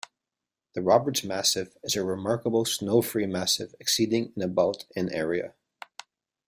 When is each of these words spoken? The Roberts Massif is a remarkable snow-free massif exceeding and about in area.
The 0.73 0.81
Roberts 0.81 1.23
Massif 1.23 1.77
is 1.83 1.95
a 1.95 2.03
remarkable 2.03 2.65
snow-free 2.65 3.27
massif 3.27 3.75
exceeding 3.79 4.31
and 4.35 4.43
about 4.43 4.85
in 4.95 5.09
area. 5.13 5.53